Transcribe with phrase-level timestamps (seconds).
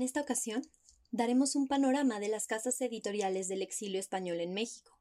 [0.00, 0.66] En esta ocasión,
[1.10, 4.98] daremos un panorama de las casas editoriales del exilio español en México.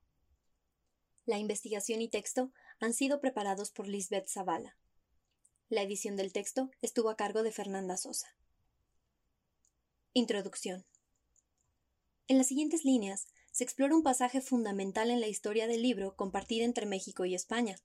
[1.25, 4.75] La investigación y texto han sido preparados por Lisbeth Zavala.
[5.69, 8.35] La edición del texto estuvo a cargo de Fernanda Sosa.
[10.11, 10.83] Introducción.
[12.27, 16.65] En las siguientes líneas se explora un pasaje fundamental en la historia del libro compartida
[16.65, 17.77] entre México y España,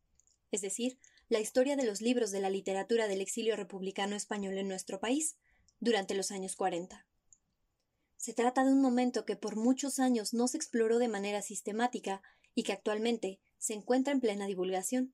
[0.51, 4.67] es decir, la historia de los libros de la literatura del exilio republicano español en
[4.67, 5.37] nuestro país
[5.81, 7.07] durante los años 40.
[8.17, 12.23] Se trata de un momento que por muchos años no se exploró de manera sistemática
[12.55, 15.13] y que actualmente se encuentra en plena divulgación.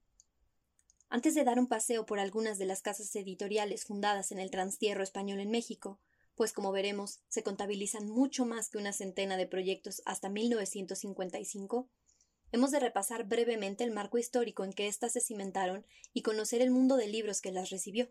[1.09, 5.03] Antes de dar un paseo por algunas de las casas editoriales fundadas en el transtierro
[5.03, 5.99] español en México,
[6.37, 11.88] pues como veremos, se contabilizan mucho más que una centena de proyectos hasta 1955,
[12.53, 15.84] hemos de repasar brevemente el marco histórico en que éstas se cimentaron
[16.15, 18.09] y conocer el mundo de libros que las recibió.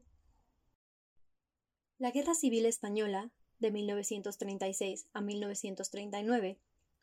[1.99, 3.29] La Guerra Civil Española,
[3.59, 6.57] de 1936 a 1939,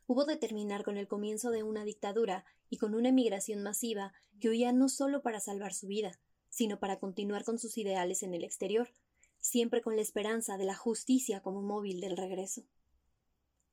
[0.07, 4.49] hubo de terminar con el comienzo de una dictadura y con una emigración masiva que
[4.49, 6.19] huía no solo para salvar su vida,
[6.49, 8.91] sino para continuar con sus ideales en el exterior,
[9.39, 12.63] siempre con la esperanza de la justicia como móvil del regreso.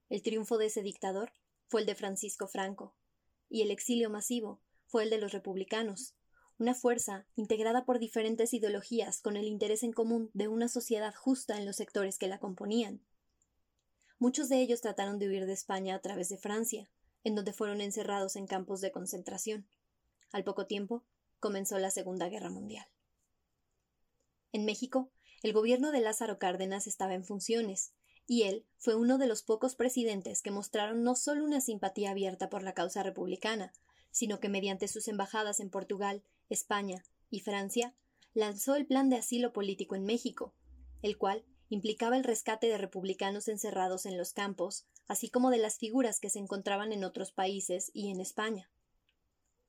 [0.09, 1.31] El triunfo de ese dictador
[1.69, 2.97] fue el de Francisco Franco,
[3.47, 6.15] y el exilio masivo fue el de los republicanos,
[6.63, 11.57] una fuerza integrada por diferentes ideologías con el interés en común de una sociedad justa
[11.57, 13.01] en los sectores que la componían.
[14.17, 16.89] Muchos de ellos trataron de huir de España a través de Francia,
[17.25, 19.67] en donde fueron encerrados en campos de concentración.
[20.31, 21.03] Al poco tiempo
[21.41, 22.87] comenzó la Segunda Guerra Mundial.
[24.53, 27.91] En México, el gobierno de Lázaro Cárdenas estaba en funciones,
[28.25, 32.49] y él fue uno de los pocos presidentes que mostraron no solo una simpatía abierta
[32.49, 33.73] por la causa republicana,
[34.11, 37.95] sino que mediante sus embajadas en Portugal, España y Francia,
[38.33, 40.53] lanzó el plan de asilo político en México,
[41.01, 45.77] el cual implicaba el rescate de republicanos encerrados en los campos, así como de las
[45.77, 48.69] figuras que se encontraban en otros países y en España.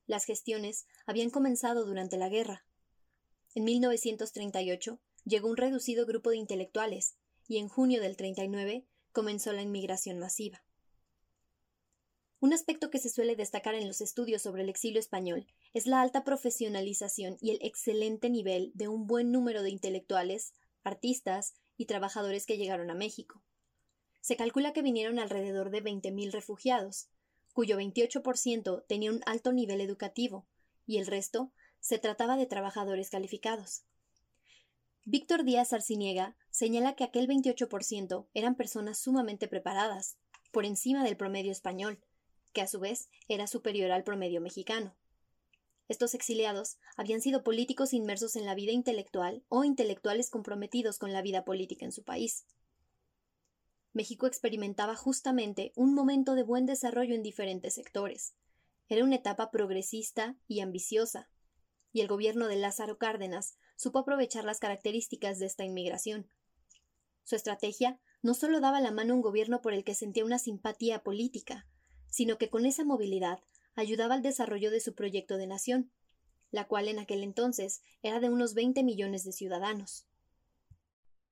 [0.07, 2.67] Las gestiones habían comenzado durante la guerra.
[3.55, 9.63] En 1938 llegó un reducido grupo de intelectuales, y en junio del 39 comenzó la
[9.63, 10.63] inmigración masiva.
[12.45, 16.03] Un aspecto que se suele destacar en los estudios sobre el exilio español es la
[16.03, 22.45] alta profesionalización y el excelente nivel de un buen número de intelectuales, artistas y trabajadores
[22.45, 23.43] que llegaron a México.
[24.21, 27.09] Se calcula que vinieron alrededor de 20.000 refugiados,
[27.55, 30.47] cuyo 28% tenía un alto nivel educativo,
[30.85, 31.51] y el resto
[31.81, 33.85] se trataba de trabajadores calificados.
[35.07, 40.19] Víctor Díaz Arciniega señala que aquel 28% eran personas sumamente preparadas,
[40.53, 42.05] por encima del promedio español,
[42.55, 44.97] que a su vez era superior al promedio mexicano.
[45.89, 51.21] Estos exiliados habían sido políticos inmersos en la vida intelectual o intelectuales comprometidos con la
[51.21, 52.47] vida política en su país.
[53.93, 58.35] México experimentaba justamente un momento de buen desarrollo en diferentes sectores.
[58.89, 61.29] Era una etapa progresista y ambiciosa,
[61.93, 66.29] y el gobierno de Lázaro Cárdenas supo aprovechar las características de esta inmigración.
[67.25, 70.39] Su estrategia no solo daba la mano a un gobierno por el que sentía una
[70.39, 71.67] simpatía política,
[72.15, 73.41] sino que con esa movilidad
[73.75, 75.91] ayudaba al desarrollo de su proyecto de nación,
[76.53, 80.07] la cual en aquel entonces era de unos 20 millones de ciudadanos.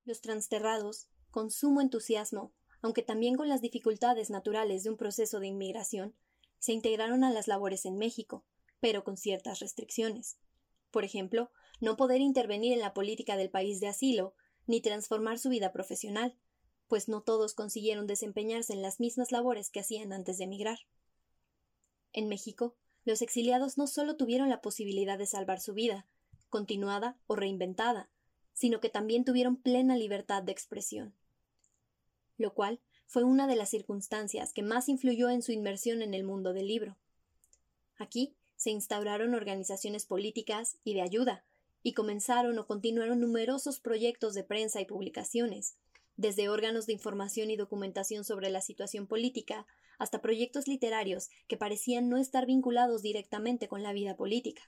[0.04, 5.46] Los transterrados con sumo entusiasmo, aunque también con las dificultades naturales de un proceso de
[5.46, 6.16] inmigración,
[6.58, 8.44] se integraron a las labores en México,
[8.80, 10.36] pero con ciertas restricciones.
[10.90, 14.34] Por ejemplo, no poder intervenir en la política del país de asilo,
[14.66, 16.36] ni transformar su vida profesional,
[16.92, 20.80] pues no todos consiguieron desempeñarse en las mismas labores que hacían antes de emigrar.
[22.12, 26.06] En México, los exiliados no solo tuvieron la posibilidad de salvar su vida,
[26.50, 28.10] continuada o reinventada,
[28.52, 31.14] sino que también tuvieron plena libertad de expresión.
[32.36, 36.24] Lo cual fue una de las circunstancias que más influyó en su inmersión en el
[36.24, 36.98] mundo del libro.
[37.96, 41.42] Aquí se instauraron organizaciones políticas y de ayuda,
[41.82, 45.78] y comenzaron o continuaron numerosos proyectos de prensa y publicaciones,
[46.22, 49.66] desde órganos de información y documentación sobre la situación política
[49.98, 54.62] hasta proyectos literarios que parecían no estar vinculados directamente con la vida política.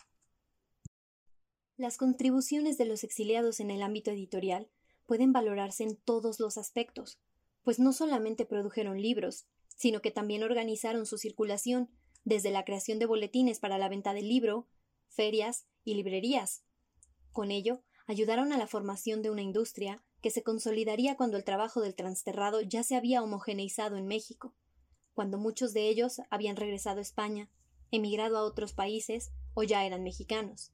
[1.76, 4.68] Las contribuciones de los exiliados en el ámbito editorial
[5.06, 7.20] pueden valorarse en todos los aspectos,
[7.62, 9.46] pues no solamente produjeron libros,
[9.76, 11.88] sino que también organizaron su circulación,
[12.24, 14.66] desde la creación de boletines para la venta del libro,
[15.08, 16.64] ferias y librerías.
[17.32, 21.82] Con ello, ayudaron a la formación de una industria que se consolidaría cuando el trabajo
[21.82, 24.54] del transterrado ya se había homogeneizado en México,
[25.12, 27.50] cuando muchos de ellos habían regresado a España,
[27.90, 30.72] emigrado a otros países o ya eran mexicanos.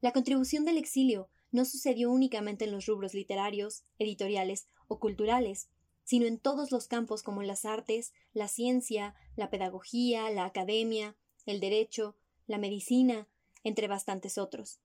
[0.00, 5.68] La contribución del exilio no sucedió únicamente en los rubros literarios, editoriales o culturales,
[6.04, 11.14] sino en todos los campos como las artes, la ciencia, la pedagogía, la academia,
[11.44, 12.16] el derecho,
[12.46, 13.28] la medicina,
[13.64, 14.80] entre bastantes otros.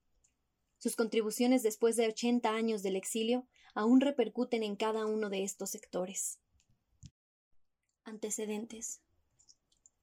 [0.82, 5.70] Sus contribuciones después de ochenta años del exilio aún repercuten en cada uno de estos
[5.70, 6.40] sectores.
[8.04, 9.00] Antecedentes.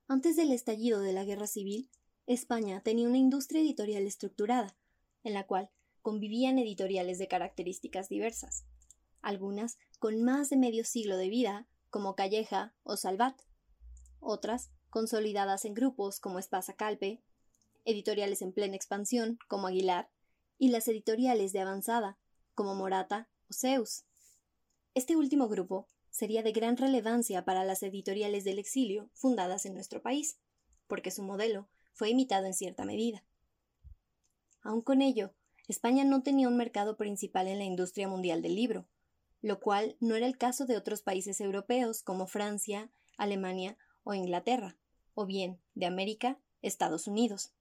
[0.07, 1.91] Antes del estallido de la Guerra Civil,
[2.29, 4.77] España tenía una industria editorial estructurada,
[5.25, 5.69] en la cual
[6.01, 8.65] convivían editoriales de características diversas,
[9.21, 13.37] algunas con más de medio siglo de vida, como Calleja o Salvat,
[14.21, 17.21] otras consolidadas en grupos como Espasa Calpe,
[17.85, 20.09] editoriales en plena expansión como Aguilar,
[20.59, 22.19] y las editoriales de avanzada,
[22.55, 24.05] como Morata o Zeus.
[24.95, 30.03] Este último grupo sería de gran relevancia para las editoriales del exilio fundadas en nuestro
[30.03, 30.39] país,
[30.89, 33.25] porque su modelo fue imitado en cierta medida.
[34.63, 35.35] Aun con ello,
[35.69, 38.89] España no tenía un mercado principal en la industria mundial del libro,
[39.41, 44.77] lo cual no era el caso de otros países europeos como Francia, Alemania o Inglaterra,
[45.15, 47.53] o bien de América, Estados Unidos.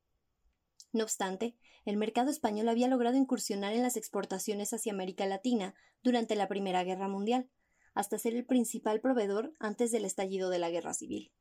[0.94, 1.56] No obstante,
[1.88, 5.74] el mercado español había logrado incursionar en las exportaciones hacia América Latina
[6.04, 7.50] durante la Primera Guerra Mundial,
[7.94, 11.32] hasta ser el principal proveedor antes del estallido de la Guerra Civil.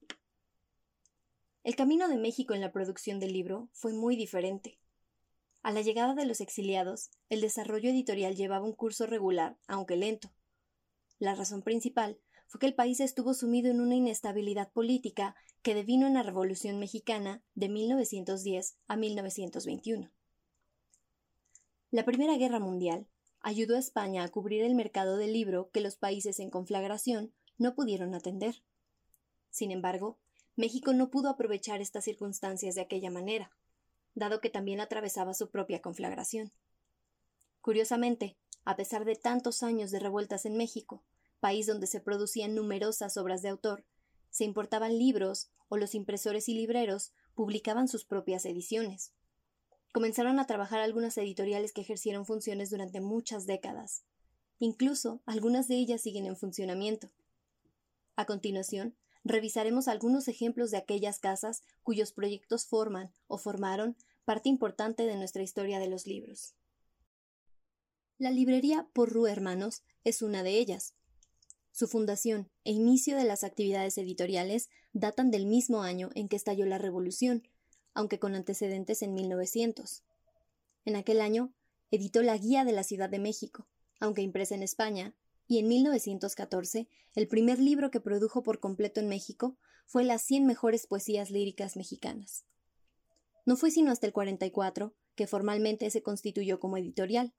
[1.64, 4.78] El camino de México en la producción del libro fue muy diferente.
[5.64, 10.32] A la llegada de los exiliados, el desarrollo editorial llevaba un curso regular, aunque lento.
[11.18, 16.06] La razón principal fue que el país estuvo sumido en una inestabilidad política que devino
[16.06, 20.12] en la Revolución Mexicana de 1910 a 1921.
[21.90, 23.06] La Primera Guerra Mundial
[23.40, 27.74] ayudó a España a cubrir el mercado del libro que los países en conflagración no
[27.74, 28.62] pudieron atender.
[29.50, 30.18] Sin embargo,
[30.56, 33.52] México no pudo aprovechar estas circunstancias de aquella manera
[34.16, 36.50] dado que también atravesaba su propia conflagración.
[37.60, 41.04] Curiosamente, a pesar de tantos años de revueltas en México,
[41.38, 43.84] país donde se producían numerosas obras de autor,
[44.30, 49.12] se importaban libros o los impresores y libreros publicaban sus propias ediciones.
[49.96, 54.04] Comenzaron a trabajar algunas editoriales que ejercieron funciones durante muchas décadas.
[54.58, 57.08] Incluso algunas de ellas siguen en funcionamiento.
[58.14, 65.06] A continuación, revisaremos algunos ejemplos de aquellas casas cuyos proyectos forman o formaron parte importante
[65.06, 66.52] de nuestra historia de los libros.
[68.18, 70.92] La librería Porru Hermanos es una de ellas.
[71.72, 76.66] Su fundación e inicio de las actividades editoriales datan del mismo año en que estalló
[76.66, 77.48] la Revolución,
[77.96, 80.04] aunque con antecedentes en 1900.
[80.84, 81.54] En aquel año
[81.90, 83.66] editó la Guía de la Ciudad de México,
[84.00, 85.16] aunque impresa en España,
[85.48, 90.44] y en 1914 el primer libro que produjo por completo en México fue Las 100
[90.44, 92.44] mejores poesías líricas mexicanas.
[93.46, 97.32] No fue sino hasta el 44 que formalmente se constituyó como editorial.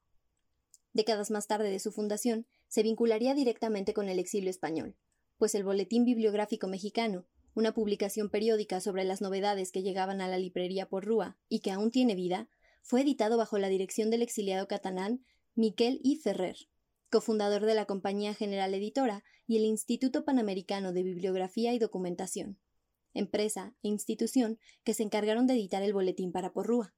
[0.93, 4.97] Décadas más tarde de su fundación, se vincularía directamente con el exilio español,
[5.37, 10.37] pues el Boletín Bibliográfico Mexicano, una publicación periódica sobre las novedades que llegaban a la
[10.37, 12.47] librería por Rúa y que aún tiene vida,
[12.83, 16.17] fue editado bajo la dirección del exiliado catalán Miquel I.
[16.17, 16.55] Ferrer
[17.09, 22.59] cofundador de la Compañía General Editora y el Instituto Panamericano de Bibliografía y Documentación,
[23.15, 26.93] empresa e institución que se encargaron de editar el boletín para Porrúa.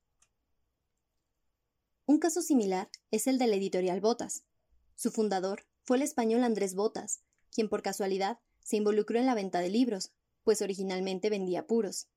[2.05, 4.43] Un caso similar es el de la editorial Botas.
[4.95, 9.61] Su fundador fue el español Andrés Botas, quien por casualidad se involucró en la venta
[9.61, 10.11] de libros,
[10.49, 12.07] pues originalmente vendía puros.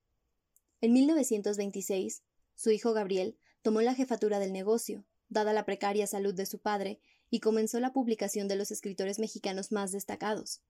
[0.81, 2.23] En 1926,
[2.55, 6.99] su hijo Gabriel tomó la jefatura del negocio, dada la precaria salud de su padre,
[7.29, 10.63] y comenzó la publicación de los escritores mexicanos más destacados.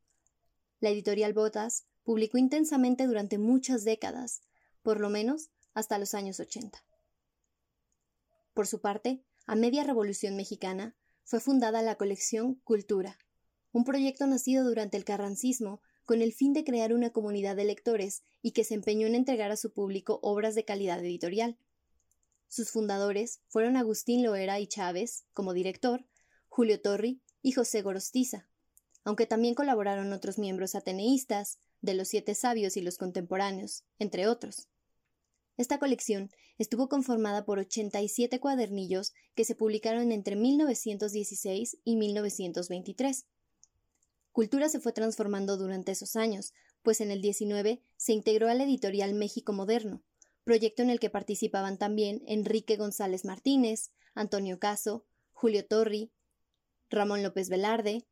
[0.80, 4.42] La editorial Botas publicó intensamente durante muchas décadas,
[4.82, 6.84] por lo menos hasta los años 80.
[8.54, 13.18] Por su parte, a media Revolución Mexicana, fue fundada la colección Cultura,
[13.70, 18.22] un proyecto nacido durante el carrancismo con el fin de crear una comunidad de lectores
[18.42, 21.56] y que se empeñó en entregar a su público obras de calidad editorial.
[22.48, 26.04] Sus fundadores fueron Agustín Loera y Chávez, como director,
[26.48, 28.48] Julio Torri y José Gorostiza,
[29.04, 34.68] aunque también colaboraron otros miembros ateneístas, de los Siete Sabios y los Contemporáneos, entre otros.
[35.56, 43.26] Esta colección estuvo conformada por 87 cuadernillos que se publicaron entre 1916 y 1923.
[44.32, 49.12] Cultura se fue transformando durante esos años, pues en el 19 se integró al editorial
[49.14, 50.02] México Moderno,
[50.44, 56.12] proyecto en el que participaban también Enrique González Martínez, Antonio Caso, Julio Torri,
[56.88, 58.06] Ramón López Velarde,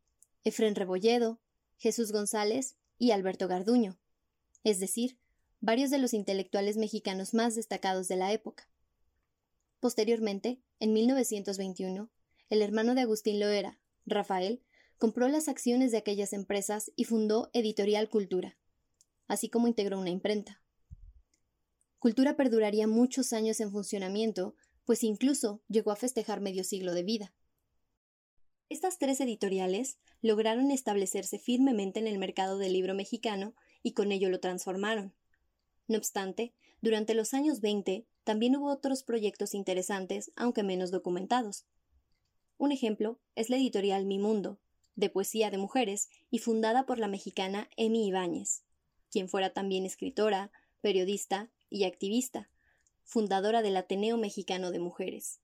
[0.44, 1.40] Efren Rebolledo,
[1.78, 3.98] Jesús González y Alberto Garduño,
[4.62, 5.18] es decir,
[5.60, 8.68] varios de los intelectuales mexicanos más destacados de la época.
[9.80, 12.10] Posteriormente, en 1921,
[12.50, 14.62] el hermano de Agustín Loera, Rafael,
[15.00, 18.58] compró las acciones de aquellas empresas y fundó Editorial Cultura,
[19.28, 20.62] así como integró una imprenta.
[21.98, 24.54] Cultura perduraría muchos años en funcionamiento,
[24.84, 27.34] pues incluso llegó a festejar medio siglo de vida.
[28.68, 34.28] Estas tres editoriales lograron establecerse firmemente en el mercado del libro mexicano y con ello
[34.28, 35.14] lo transformaron.
[35.88, 36.52] No obstante,
[36.82, 41.64] durante los años 20 también hubo otros proyectos interesantes, aunque menos documentados.
[42.58, 44.60] Un ejemplo es la editorial Mi Mundo,
[44.96, 48.62] de poesía de mujeres y fundada por la mexicana Emi Ibáñez,
[49.10, 52.48] quien fuera también escritora, periodista y activista,
[53.04, 55.40] fundadora del Ateneo Mexicano de Mujeres.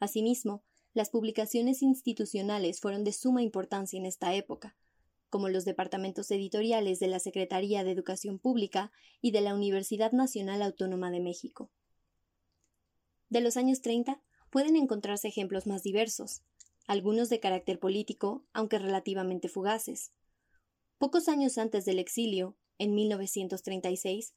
[0.00, 4.76] Asimismo, las publicaciones institucionales fueron de suma importancia en esta época,
[5.28, 10.62] como los departamentos editoriales de la Secretaría de Educación Pública y de la Universidad Nacional
[10.62, 11.70] Autónoma de México.
[13.28, 14.20] De los años 30
[14.50, 16.42] pueden encontrarse ejemplos más diversos,
[16.86, 20.12] algunos de carácter político, aunque relativamente fugaces.
[20.98, 24.34] Pocos años antes del exilio, en 1936,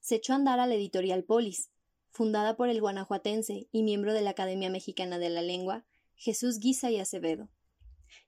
[0.00, 1.70] se echó a andar a la editorial Polis,
[2.10, 5.84] fundada por el guanajuatense y miembro de la Academia Mexicana de la Lengua,
[6.16, 7.48] Jesús Guisa y Acevedo.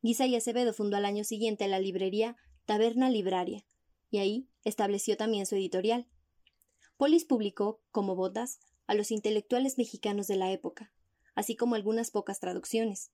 [0.02, 2.36] Guisa y Acevedo fundó al año siguiente la librería
[2.66, 3.64] Taberna Libraria,
[4.10, 6.06] y ahí estableció también su editorial.
[6.96, 10.92] Polis publicó, como botas, a los intelectuales mexicanos de la época,
[11.34, 13.10] así como algunas pocas traducciones.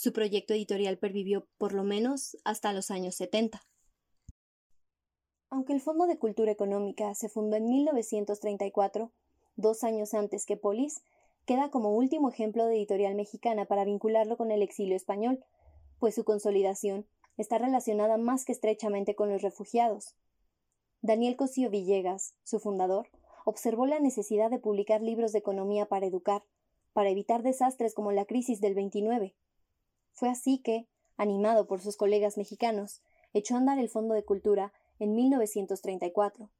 [0.00, 3.60] Su proyecto editorial pervivió por lo menos hasta los años 70.
[5.50, 9.10] Aunque el Fondo de Cultura Económica se fundó en 1934,
[9.56, 11.02] dos años antes que Polis,
[11.46, 15.44] queda como último ejemplo de editorial mexicana para vincularlo con el exilio español,
[15.98, 17.04] pues su consolidación
[17.36, 20.14] está relacionada más que estrechamente con los refugiados.
[21.02, 23.08] Daniel Cosío Villegas, su fundador,
[23.44, 26.44] observó la necesidad de publicar libros de economía para educar,
[26.92, 29.34] para evitar desastres como la crisis del 29.
[30.18, 33.02] Fue así que, animado por sus colegas mexicanos,
[33.34, 36.50] echó a andar el Fondo de Cultura en 1934.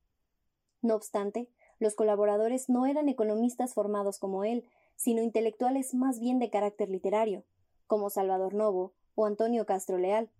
[0.80, 1.48] No obstante,
[1.80, 7.42] los colaboradores no eran economistas formados como él, sino intelectuales más bien de carácter literario,
[7.88, 10.30] como Salvador Novo o Antonio Castro Leal.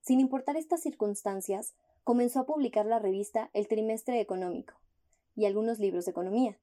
[0.00, 4.74] Sin importar estas circunstancias, comenzó a publicar la revista El Trimestre Económico
[5.36, 6.58] y algunos libros de economía.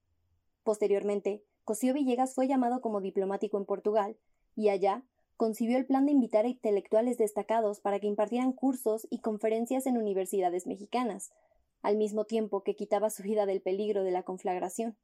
[0.62, 4.18] Posteriormente, Cosío Villegas fue llamado como diplomático en Portugal
[4.54, 5.04] y allá
[5.38, 9.96] concibió el plan de invitar a intelectuales destacados para que impartieran cursos y conferencias en
[9.96, 11.30] universidades mexicanas,
[11.80, 14.96] al mismo tiempo que quitaba su vida del peligro de la conflagración.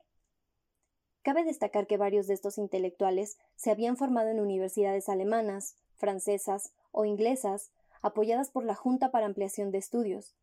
[1.23, 7.05] Cabe destacar que varios de estos intelectuales se habían formado en universidades alemanas, francesas o
[7.05, 7.71] inglesas,
[8.03, 10.35] apoyadas por la Junta para Ampliación de Estudios,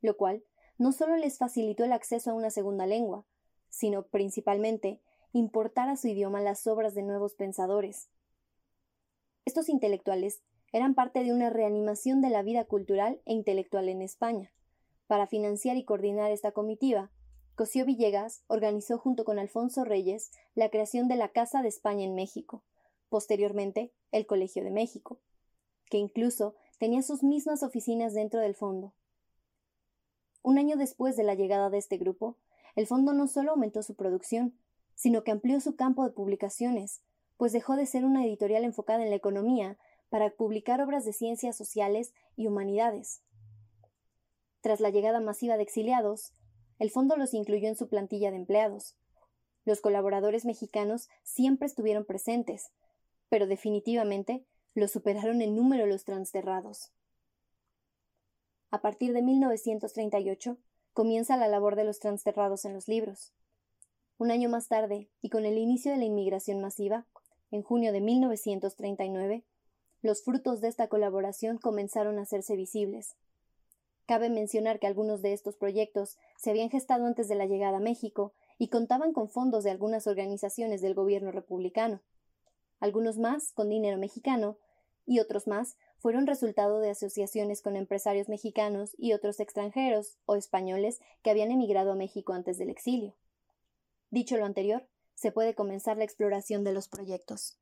[0.00, 0.42] lo cual
[0.78, 3.26] no solo les facilitó el acceso a una segunda lengua,
[3.68, 8.08] sino principalmente importar a su idioma las obras de nuevos pensadores.
[9.46, 14.52] Estos intelectuales eran parte de una reanimación de la vida cultural e intelectual en España.
[15.06, 17.12] Para financiar y coordinar esta comitiva,
[17.54, 22.16] Cosío Villegas organizó junto con Alfonso Reyes la creación de la Casa de España en
[22.16, 22.64] México,
[23.08, 25.20] posteriormente el Colegio de México,
[25.88, 28.94] que incluso tenía sus mismas oficinas dentro del fondo.
[30.42, 32.36] Un año después de la llegada de este grupo,
[32.74, 34.58] el fondo no solo aumentó su producción,
[34.96, 37.00] sino que amplió su campo de publicaciones,
[37.36, 39.78] pues dejó de ser una editorial enfocada en la economía
[40.08, 43.22] para publicar obras de ciencias sociales y humanidades.
[44.60, 46.32] Tras la llegada masiva de exiliados,
[46.78, 48.96] el fondo los incluyó en su plantilla de empleados.
[49.64, 52.70] Los colaboradores mexicanos siempre estuvieron presentes,
[53.28, 56.92] pero definitivamente lo superaron en número los transterrados.
[58.70, 60.58] A partir de 1938
[60.92, 63.32] comienza la labor de los transterrados en los libros.
[64.18, 67.06] Un año más tarde, y con el inicio de la inmigración masiva,
[67.50, 69.44] en junio de 1939,
[70.02, 73.16] los frutos de esta colaboración comenzaron a hacerse visibles.
[74.06, 77.80] Cabe mencionar que algunos de estos proyectos se habían gestado antes de la llegada a
[77.80, 82.00] México y contaban con fondos de algunas organizaciones del gobierno republicano.
[82.78, 84.58] Algunos más con dinero mexicano
[85.06, 91.00] y otros más fueron resultado de asociaciones con empresarios mexicanos y otros extranjeros o españoles
[91.22, 93.14] que habían emigrado a México antes del exilio.
[94.10, 94.86] Dicho lo anterior,
[95.16, 97.58] se puede comenzar la exploración de los proyectos.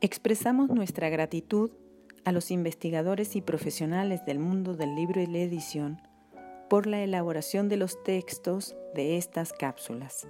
[0.00, 1.70] Expresamos nuestra gratitud
[2.24, 6.00] a los investigadores y profesionales del mundo del libro y la edición
[6.68, 10.26] por la elaboración de los textos de estas cápsulas.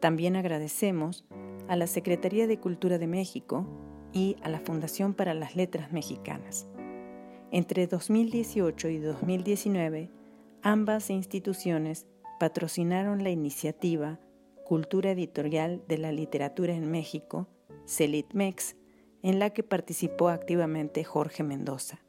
[0.00, 1.24] También agradecemos
[1.68, 3.66] a la Secretaría de Cultura de México
[4.12, 6.69] y a la Fundación para las Letras Mexicanas.
[7.52, 10.08] Entre 2018 y 2019,
[10.62, 12.06] ambas instituciones
[12.38, 14.20] patrocinaron la iniciativa
[14.64, 17.48] Cultura Editorial de la Literatura en México,
[17.86, 18.76] CELITMEX,
[19.22, 22.00] en la que participó activamente Jorge Mendoza.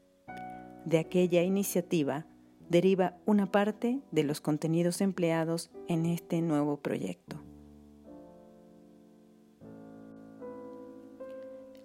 [0.84, 2.24] De aquella iniciativa
[2.68, 7.42] deriva una parte de los contenidos empleados en este nuevo proyecto.